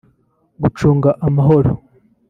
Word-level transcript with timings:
gucunga 0.61 1.09
amahoro 1.27 1.71